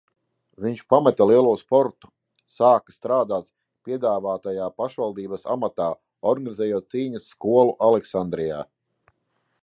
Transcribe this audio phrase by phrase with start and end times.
[0.65, 2.07] Viņš pameta lielo sportu,
[2.53, 3.45] sāka strādāt
[3.89, 5.89] piedāvātajā pašvaldības amatā,
[6.31, 8.63] organizējot cīņas skolu Aleksandrijā.